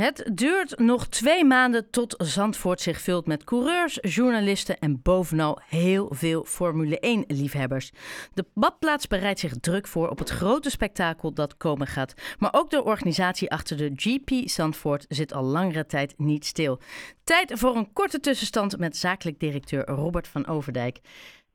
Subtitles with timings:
[0.00, 6.12] Het duurt nog twee maanden tot Zandvoort zich vult met coureurs, journalisten en bovenal heel
[6.14, 7.90] veel Formule 1-liefhebbers.
[8.34, 12.36] De badplaats bereidt zich druk voor op het grote spektakel dat komen gaat.
[12.38, 16.78] Maar ook de organisatie achter de GP Zandvoort zit al langere tijd niet stil.
[17.24, 21.00] Tijd voor een korte tussenstand met zakelijk directeur Robert van Overdijk.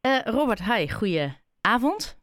[0.01, 2.19] Uh, Robert, hi, goeie avond.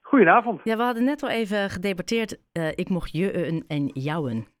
[0.00, 0.60] Goedenavond.
[0.64, 2.36] Ja, we hadden net al even gedebatteerd.
[2.52, 4.58] Uh, ik mocht je en jouwen.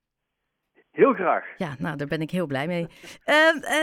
[1.00, 1.44] Heel graag.
[1.56, 2.86] Ja, nou, daar ben ik heel blij mee.
[3.26, 3.36] Uh,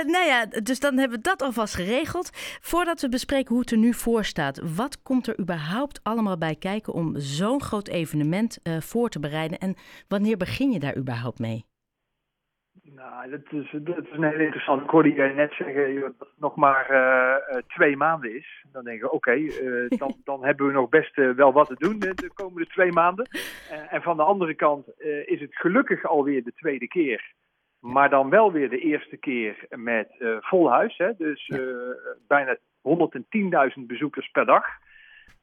[0.05, 2.29] nou ja, dus dan hebben we dat alvast geregeld.
[2.61, 6.55] Voordat we bespreken hoe het er nu voor staat, wat komt er überhaupt allemaal bij
[6.55, 9.57] kijken om zo'n groot evenement uh, voor te bereiden?
[9.57, 9.75] En
[10.07, 11.65] wanneer begin je daar überhaupt mee?
[12.95, 14.83] Nou, dat is, dat is een heel interessant.
[14.83, 18.65] Ik hoorde je net zeggen dat het nog maar uh, twee maanden is.
[18.71, 21.75] Dan denk ik, oké, okay, uh, dan, dan hebben we nog best wel wat te
[21.77, 23.29] doen de komende twee maanden.
[23.89, 27.33] en van de andere kant is het gelukkig alweer de tweede keer.
[27.79, 30.07] Maar dan wel weer de eerste keer met
[30.39, 30.97] vol huis.
[30.97, 31.11] Hè?
[31.17, 31.51] Dus
[32.27, 34.65] bijna 110.000 bezoekers per dag.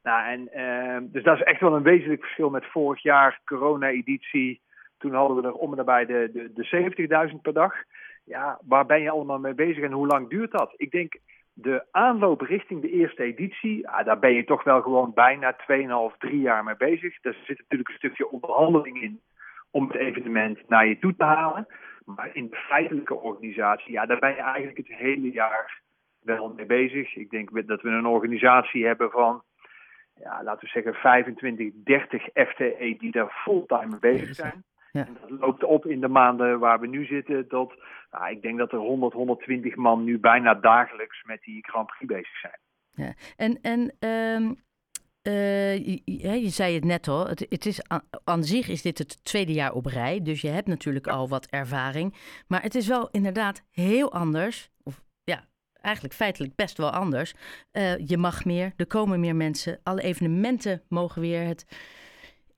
[0.03, 4.63] Nou, en, dus dat is echt wel een wezenlijk verschil met vorig jaar, corona-editie.
[5.05, 7.75] Toen hadden we er om en nabij de, de, de 70.000 per dag.
[8.25, 10.75] Ja, waar ben je allemaal mee bezig en hoe lang duurt dat?
[10.77, 11.17] Ik denk
[11.53, 15.57] de aanloop richting de eerste editie, ja, daar ben je toch wel gewoon bijna
[16.13, 17.21] 2,5, 3 jaar mee bezig.
[17.21, 19.21] Daar zit natuurlijk een stukje onderhandeling in
[19.71, 21.67] om het evenement naar je toe te halen.
[22.05, 25.81] Maar in de feitelijke organisatie, ja, daar ben je eigenlijk het hele jaar
[26.23, 27.17] wel mee bezig.
[27.17, 29.43] Ik denk dat we een organisatie hebben van,
[30.15, 34.65] ja, laten we zeggen 25, 30 FTE die daar fulltime mee bezig zijn.
[34.99, 35.07] Ja.
[35.07, 37.49] En dat loopt op in de maanden waar we nu zitten.
[37.49, 37.73] Dat,
[38.11, 42.13] nou, ik denk dat er 100, 120 man nu bijna dagelijks met die Grand Prix
[42.13, 42.59] bezig zijn.
[42.91, 43.15] Ja.
[43.37, 44.57] En, en um,
[45.23, 46.01] uh, je,
[46.43, 47.81] je, zei het net al, het, het is
[48.25, 50.23] aan, zich is dit het tweede jaar op rij.
[50.23, 52.15] Dus je hebt natuurlijk al wat ervaring.
[52.47, 54.71] Maar het is wel inderdaad heel anders.
[54.83, 55.45] Of ja,
[55.81, 57.35] eigenlijk feitelijk best wel anders.
[57.73, 59.81] Uh, je mag meer, er komen meer mensen.
[59.83, 61.47] Alle evenementen mogen weer.
[61.47, 61.67] Het,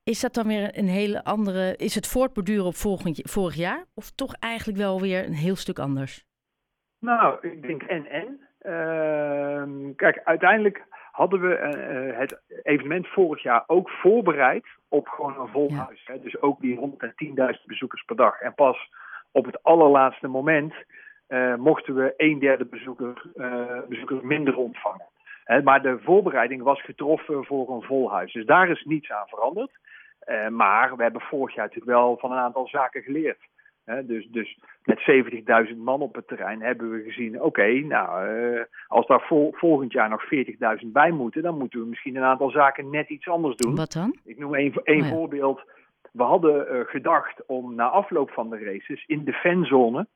[0.07, 1.77] is dat dan weer een hele andere.
[1.77, 3.85] Is het voortborduren op volgend, vorig jaar?
[3.95, 6.25] Of toch eigenlijk wel weer een heel stuk anders?
[7.01, 8.41] Nou, ik denk en en.
[8.63, 15.49] Uh, kijk, uiteindelijk hadden we uh, het evenement vorig jaar ook voorbereid op gewoon een
[15.49, 16.03] vol huis.
[16.05, 16.21] Hè?
[16.21, 18.41] Dus ook die 110.000 bezoekers per dag.
[18.41, 18.91] En pas
[19.33, 20.75] op het allerlaatste moment
[21.29, 23.23] uh, mochten we een derde bezoeker,
[23.89, 25.07] bezoekers minder ontvangen.
[25.45, 25.63] Hè?
[25.63, 28.33] Maar de voorbereiding was getroffen voor een vol huis.
[28.33, 29.71] Dus daar is niets aan veranderd.
[30.27, 33.39] Uh, maar we hebben vorig jaar natuurlijk wel van een aantal zaken geleerd.
[34.05, 35.01] dus, dus met
[35.71, 39.93] 70.000 man op het terrein hebben we gezien: oké, nou, uh, als daar vol, volgend
[39.93, 40.25] jaar nog
[40.83, 43.75] 40.000 bij moeten, dan moeten we misschien een aantal zaken net iets anders doen.
[43.75, 44.17] Wat dan?
[44.25, 45.09] Ik noem één oh, ja.
[45.09, 45.63] voorbeeld.
[46.13, 50.07] We hadden uh, gedacht om na afloop van de races in de fanzone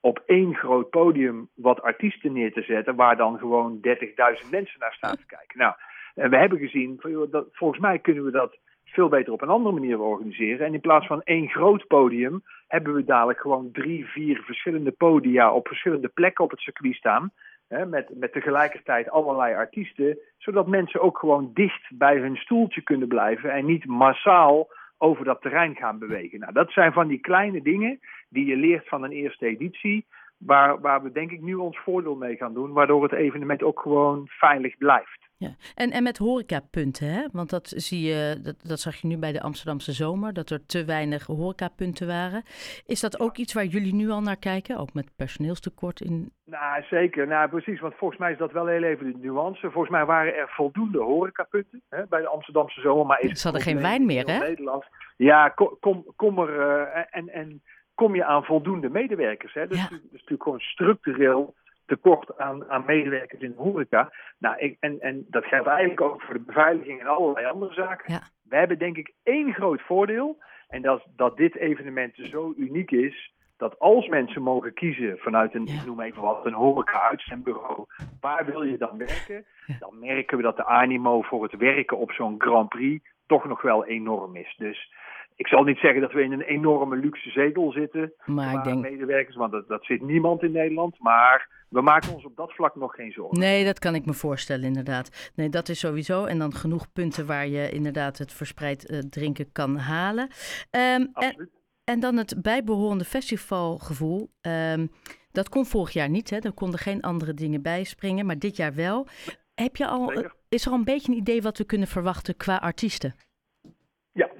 [0.00, 4.92] op één groot podium wat artiesten neer te zetten, waar dan gewoon 30.000 mensen naar
[4.92, 5.58] staan te kijken.
[5.58, 5.74] Nou,
[6.14, 8.58] en we hebben gezien, van, joh, dat, volgens mij kunnen we dat
[8.92, 10.66] veel beter op een andere manier organiseren.
[10.66, 15.52] En in plaats van één groot podium hebben we dadelijk gewoon drie, vier verschillende podia
[15.52, 17.32] op verschillende plekken op het circuit staan.
[17.68, 23.08] Hè, met, met tegelijkertijd allerlei artiesten, zodat mensen ook gewoon dicht bij hun stoeltje kunnen
[23.08, 24.68] blijven en niet massaal
[24.98, 26.40] over dat terrein gaan bewegen.
[26.40, 30.06] Nou, dat zijn van die kleine dingen die je leert van een eerste editie,
[30.40, 33.80] waar, waar we denk ik nu ons voordeel mee gaan doen, waardoor het evenement ook
[33.80, 35.28] gewoon veilig blijft.
[35.36, 37.26] Ja, en, en met horecapunten, hè?
[37.32, 40.66] want dat zie je, dat, dat zag je nu bij de Amsterdamse zomer, dat er
[40.66, 42.42] te weinig horecapunten waren.
[42.86, 46.32] Is dat ook iets waar jullie nu al naar kijken, ook met personeelstekort in?
[46.44, 47.26] Nou, zeker.
[47.26, 49.70] Nou, precies, want volgens mij is dat wel heel even de nuance.
[49.70, 53.06] Volgens mij waren er voldoende horecapunten hè, bij de Amsterdamse zomer.
[53.06, 54.38] Maar is Ze hadden geen wijn meer, hè?
[54.38, 54.84] Nederland.
[55.16, 57.62] Ja, kom, kom, kom er uh, en, en
[58.00, 59.54] kom je aan voldoende medewerkers.
[59.54, 59.66] Hè?
[59.66, 59.88] Dus, ja.
[59.88, 61.54] dus natuurlijk gewoon structureel
[61.86, 64.12] tekort aan, aan medewerkers in de horeca.
[64.38, 68.12] Nou, ik, en, en dat geldt eigenlijk ook voor de beveiliging en allerlei andere zaken.
[68.12, 68.20] Ja.
[68.48, 70.38] We hebben denk ik één groot voordeel.
[70.68, 73.32] En dat is dat dit evenement zo uniek is.
[73.56, 75.74] Dat als mensen mogen kiezen vanuit een, ja.
[75.74, 77.84] ik noem even wat, een horeca-uitzendbureau.
[78.20, 79.44] Waar wil je dan werken?
[79.66, 79.76] Ja.
[79.78, 83.62] Dan merken we dat de animo voor het werken op zo'n Grand Prix toch nog
[83.62, 84.54] wel enorm is.
[84.56, 84.92] Dus
[85.40, 88.12] ik zal niet zeggen dat we in een enorme luxe zetel zitten.
[88.24, 88.80] Maar ik denk...
[88.80, 90.98] medewerkers, want dat, dat zit niemand in Nederland.
[90.98, 93.38] Maar we maken ons op dat vlak nog geen zorgen.
[93.38, 95.32] Nee, dat kan ik me voorstellen, inderdaad.
[95.34, 96.24] Nee, dat is sowieso.
[96.24, 100.28] En dan genoeg punten waar je inderdaad het verspreid uh, drinken kan halen.
[100.70, 101.50] Um, en,
[101.84, 104.30] en, dan het bijbehorende festivalgevoel.
[104.40, 104.90] Um,
[105.32, 106.38] dat kon vorig jaar niet, hè?
[106.38, 109.06] Er konden geen andere dingen bij springen, maar dit jaar wel.
[109.54, 110.12] Heb je al,
[110.48, 113.14] is er al een beetje een idee wat we kunnen verwachten qua artiesten?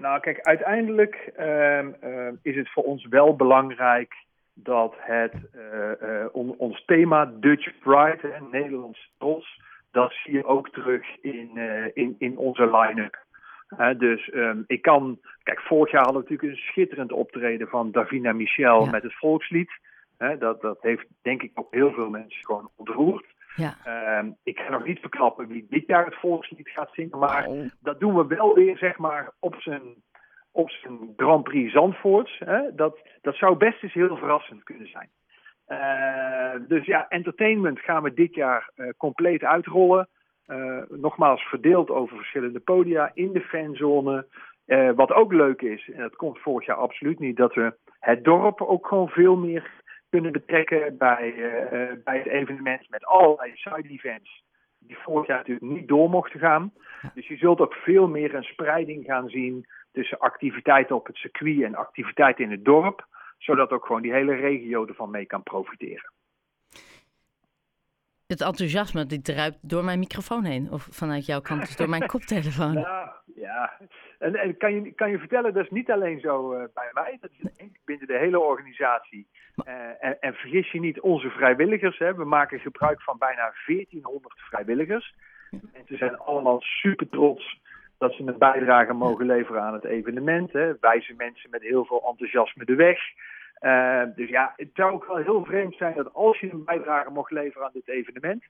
[0.00, 4.14] Nou, kijk, uiteindelijk ehm, ehm, is het voor ons wel belangrijk
[4.54, 9.60] dat het, uh, on, ons thema Dutch Pride, hè, Nederlands trots,
[9.90, 13.24] dat zie je ook terug in, uh, in, in onze line-up.
[13.98, 18.32] dus um, ik kan, kijk, vorig jaar hadden we natuurlijk een schitterend optreden van Davina
[18.32, 18.90] Michel ja.
[18.90, 19.70] met het volkslied.
[20.38, 23.26] dat, dat heeft denk ik ook heel veel mensen gewoon ontroerd.
[23.56, 23.74] Ja.
[24.18, 27.68] Um, ik ga nog niet verklappen wie dit jaar het volkslied gaat zingen, maar oh.
[27.80, 29.82] dat doen we wel weer, zeg maar, op zijn,
[30.52, 32.38] op zijn Grand Prix Zandvoorts.
[32.38, 32.74] Hè?
[32.74, 35.10] Dat, dat zou best eens heel verrassend kunnen zijn.
[35.68, 40.08] Uh, dus ja, entertainment gaan we dit jaar uh, compleet uitrollen.
[40.46, 44.26] Uh, nogmaals verdeeld over verschillende podia in de fanzone.
[44.94, 48.60] wat ook leuk is, en dat komt vorig jaar absoluut niet, dat we het dorp
[48.60, 49.70] ook gewoon veel meer
[50.10, 54.42] kunnen betrekken bij, uh, bij het evenement met allerlei side events
[54.78, 56.72] die vorig jaar natuurlijk niet door mochten gaan.
[57.14, 61.62] Dus je zult ook veel meer een spreiding gaan zien tussen activiteiten op het circuit
[61.62, 63.06] en activiteiten in het dorp,
[63.38, 66.12] zodat ook gewoon die hele regio ervan mee kan profiteren.
[68.30, 70.70] Het enthousiasme die druipt door mijn microfoon heen.
[70.70, 72.72] Of vanuit jouw kant, dus door mijn koptelefoon.
[72.72, 73.72] Ja, ja.
[74.18, 77.18] En, en, kan, je, kan je vertellen, dat is niet alleen zo uh, bij mij.
[77.20, 79.26] Dat is binnen de hele organisatie.
[79.66, 81.98] Uh, en, en, vergis je niet, onze vrijwilligers.
[81.98, 85.14] Hè, we maken gebruik van bijna 1400 vrijwilligers.
[85.50, 87.60] En ze zijn allemaal super trots
[87.98, 90.52] dat ze een bijdrage mogen leveren aan het evenement.
[90.52, 90.72] Hè.
[90.80, 92.98] Wijzen mensen met heel veel enthousiasme de weg.
[93.60, 97.10] Uh, dus ja, het zou ook wel heel vreemd zijn dat als je een bijdrage
[97.10, 98.44] mocht leveren aan dit evenement,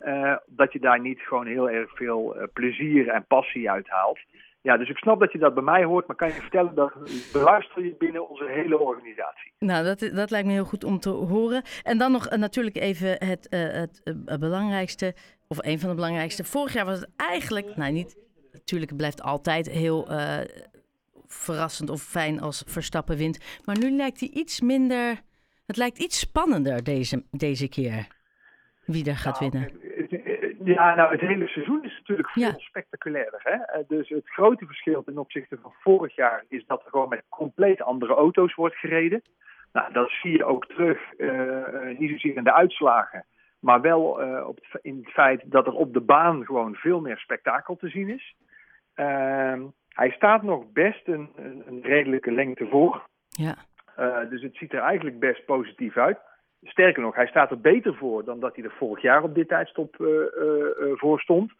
[0.00, 4.18] uh, dat je daar niet gewoon heel erg veel uh, plezier en passie uit haalt.
[4.60, 6.92] Ja, dus ik snap dat je dat bij mij hoort, maar kan je vertellen dat
[7.32, 9.52] beluister je binnen onze hele organisatie.
[9.58, 11.62] Nou, dat, dat lijkt me heel goed om te horen.
[11.82, 13.46] En dan nog natuurlijk even het,
[14.24, 15.14] het belangrijkste,
[15.48, 16.44] of een van de belangrijkste.
[16.44, 18.16] Vorig jaar was het eigenlijk, nou niet,
[18.52, 20.08] natuurlijk het blijft altijd heel
[21.28, 23.60] verrassend of fijn als Verstappen wint.
[23.64, 25.20] Maar nu lijkt hij iets minder.
[25.66, 28.06] Het lijkt iets spannender deze, deze keer.
[28.84, 29.70] Wie er gaat nou, winnen.
[30.64, 32.54] Ja, nou, het hele seizoen is natuurlijk veel ja.
[32.56, 33.40] spectaculairder.
[33.42, 33.54] Hè?
[33.54, 37.22] Eh, dus het grote verschil ten opzichte van vorig jaar is dat er gewoon met
[37.28, 39.22] compleet andere auto's wordt gereden.
[39.72, 43.24] Nou, dat zie je ook terug, uh, niet zozeer in de uitslagen,
[43.60, 47.00] maar wel uh, op het, in het feit dat er op de baan gewoon veel
[47.00, 48.36] meer spektakel te zien is.
[48.96, 49.62] Uh,
[49.98, 51.30] hij staat nog best een,
[51.66, 53.08] een redelijke lengte voor.
[53.28, 53.54] Ja.
[53.98, 56.18] Uh, dus het ziet er eigenlijk best positief uit.
[56.62, 59.48] Sterker nog, hij staat er beter voor dan dat hij er vorig jaar op dit
[59.48, 61.52] tijdstop uh, uh, voor stond.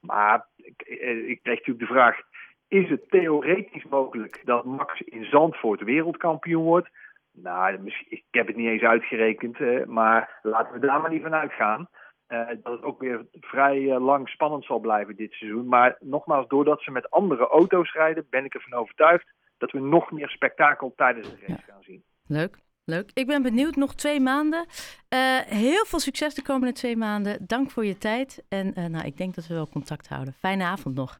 [0.00, 0.82] Maar ik,
[1.26, 2.20] ik kreeg natuurlijk de vraag:
[2.68, 6.88] is het theoretisch mogelijk dat Max in Zandvoort wereldkampioen wordt?
[7.32, 11.88] Nou, ik heb het niet eens uitgerekend, maar laten we daar maar niet van uitgaan.
[12.28, 15.68] Uh, dat het ook weer vrij uh, lang spannend zal blijven dit seizoen.
[15.68, 19.26] Maar nogmaals, doordat ze met andere auto's rijden, ben ik ervan overtuigd
[19.58, 21.72] dat we nog meer spektakel tijdens de race ja.
[21.72, 22.04] gaan zien.
[22.26, 22.58] Leuk.
[22.84, 23.10] Leuk.
[23.14, 23.76] Ik ben benieuwd.
[23.76, 24.66] Nog twee maanden.
[25.14, 27.46] Uh, heel veel succes de komende twee maanden.
[27.46, 28.44] Dank voor je tijd.
[28.48, 30.32] En nou, ik denk dat we wel contact houden.
[30.32, 31.18] Fijne avond nog.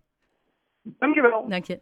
[0.83, 1.49] Dankjewel.
[1.49, 1.75] Dank je.